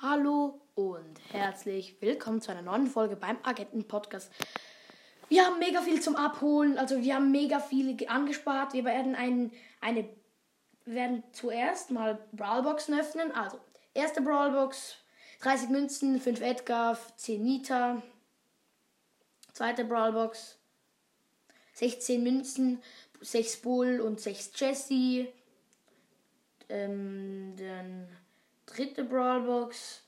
[0.00, 4.30] Hallo und herzlich willkommen zu einer neuen Folge beim Agenten Podcast.
[5.28, 8.74] Wir haben mega viel zum Abholen, also wir haben mega viel angespart.
[8.74, 9.50] Wir werden ein,
[9.80, 10.08] eine
[10.84, 13.32] werden zuerst mal Brawlboxen öffnen.
[13.32, 13.58] Also,
[13.92, 14.98] erste Brawlbox,
[15.40, 18.00] 30 Münzen, 5 Edgar, 10 Nita.
[19.52, 20.58] Zweite Brawlbox,
[21.72, 22.80] 16 Münzen,
[23.20, 25.26] 6 Bull und 6 Jesse.
[26.68, 28.06] Ähm, dann
[28.74, 30.02] dritte Brawlbox.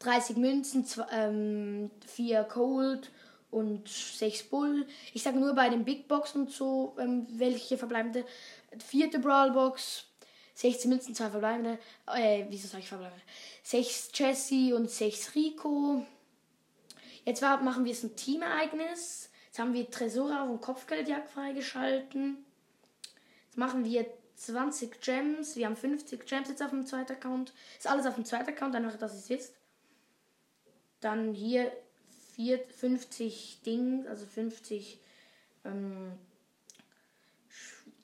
[0.00, 1.90] 30 Münzen, 4 ähm,
[2.48, 3.10] Cold
[3.50, 4.86] und 6 Bull.
[5.12, 8.24] Ich sage nur bei den Big Boxen und so, ähm, welche verbleibende.
[8.78, 10.06] Vierte Brawlbox,
[10.54, 11.78] 16 Münzen, 2 verbleibende.
[12.06, 13.22] Äh, wieso sage ich verbleibende?
[13.62, 16.04] 6 Jesse und 6 Rico.
[17.24, 19.30] Jetzt war, machen wir es ein Teamereignis.
[19.46, 22.44] Jetzt haben wir Tresora und Kopfgeldjagd freigeschalten.
[23.46, 24.04] Jetzt machen wir
[24.36, 25.56] 20 Gems.
[25.56, 27.52] Wir haben 50 Gems jetzt auf dem zweiten Account.
[27.78, 29.54] Ist alles auf dem zweiten Account, einfach, dass ihr es wisst.
[31.00, 31.72] Dann hier
[32.34, 35.00] 4, 50 Ding, also 50
[35.64, 36.12] ähm,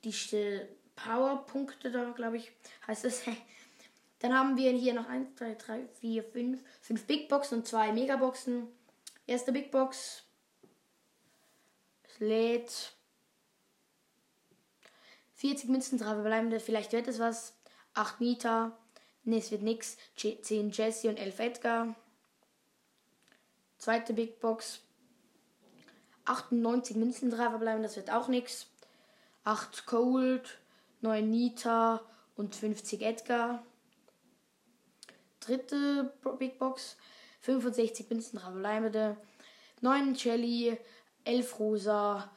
[0.03, 0.61] die
[0.95, 2.51] Powerpunkte da, glaube ich,
[2.87, 3.23] heißt es.
[4.19, 7.91] Dann haben wir hier noch 1, 2, 3, 4, 5, 5 Big Boxen und 2
[7.91, 8.67] Megaboxen.
[9.25, 10.23] Erste Big Box.
[12.03, 12.93] Es lädt
[15.41, 17.55] 40 Münzen, 3 verbleibende, vielleicht wird es was.
[17.95, 18.77] 8 Nita,
[19.23, 19.97] ne, es wird nix.
[20.15, 21.95] 10 Jesse und 11 Edgar.
[23.79, 24.81] Zweite Big Box.
[26.25, 28.67] 98 Münzen, 3 verbleibende, das wird auch nix.
[29.43, 30.59] 8 Cold,
[31.01, 32.01] 9 Nita
[32.35, 33.65] und 50 Edgar.
[35.39, 36.97] Dritte Big Box.
[37.39, 39.17] 65 Münzen, 3 verbleibende.
[39.81, 40.77] 9 Jelly,
[41.23, 42.31] 11 Rosa,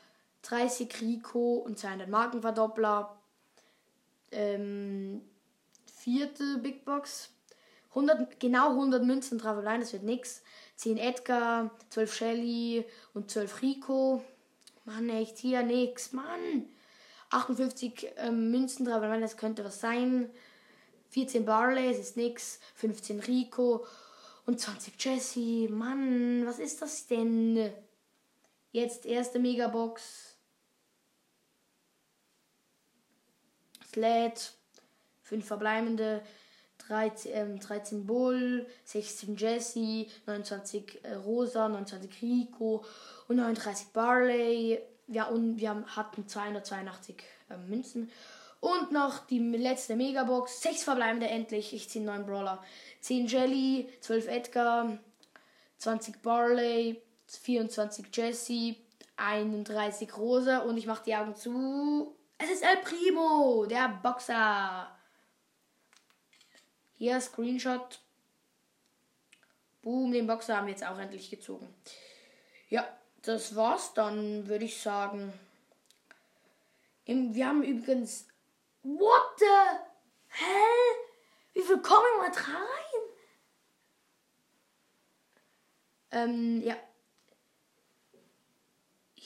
[0.45, 3.17] 30 Rico und seinen Markenverdoppler.
[4.31, 5.23] Ähm,
[5.87, 7.31] vierte Big Box.
[7.91, 10.43] 100, genau 100 Münzen drauf allein, das wird nix.
[10.77, 14.25] 10 Edgar, 12 Shelly und 12 Rico.
[14.85, 16.13] Mann, echt hier nix.
[16.13, 16.69] Mann.
[17.31, 20.31] 58 ähm, Münzen drauf allein, das könnte was sein.
[21.11, 22.59] 14 Barley, es ist nix.
[22.75, 23.87] 15 Rico
[24.47, 25.69] und 20 Jesse.
[25.71, 27.71] Mann, was ist das denn?
[28.73, 30.34] Jetzt erste Megabox.
[33.95, 34.53] Sled,
[35.23, 36.21] 5 verbleibende,
[36.89, 42.85] 13, ähm, 13 Bull, 16 Jesse, 29 äh, Rosa, 29 Rico
[43.29, 44.81] und 39 Barley.
[45.07, 47.17] Ja, und wir haben, hatten 282
[47.51, 48.11] äh, Münzen.
[48.61, 50.63] Und noch die letzte Megabox.
[50.63, 51.75] 6 verbleibende endlich.
[51.75, 52.63] Ich ziehe 9 Brawler.
[53.01, 54.99] 10 Jelly, 12 Edgar,
[55.79, 58.77] 20 Barley, 24 Jesse,
[59.17, 60.59] 31 Rosa.
[60.59, 62.15] Und ich mache die Augen zu.
[62.39, 64.91] Es ist El Primo, der Boxer.
[66.95, 68.01] Hier Screenshot.
[69.83, 71.75] Boom, den Boxer haben wir jetzt auch endlich gezogen.
[72.69, 72.87] Ja,
[73.23, 73.95] das war's.
[73.95, 75.33] Dann würde ich sagen.
[77.07, 78.27] Wir haben übrigens.
[78.83, 79.79] What the
[80.29, 80.95] hell?
[81.55, 83.03] Wie viel kommen wir rein?
[86.11, 86.77] Ähm, ja.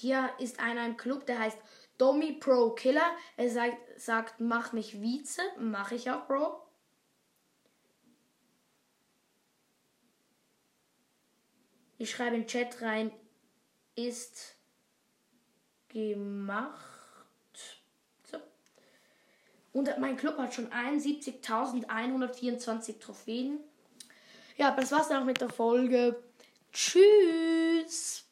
[0.00, 1.59] Hier ist einer im Club, der heißt
[1.98, 3.16] Domi Pro Killer.
[3.36, 5.42] Er sagt, sagt mach mich Vize.
[5.59, 6.62] Mache ich auch, Bro.
[11.98, 13.10] Ich schreibe in den Chat rein,
[13.97, 14.54] ist
[15.88, 16.78] gemacht.
[18.31, 18.38] So.
[19.72, 23.58] Und mein Club hat schon 71.124 Trophäen.
[24.56, 26.22] Ja, das war's dann auch mit der Folge.
[26.72, 28.28] Tschüss.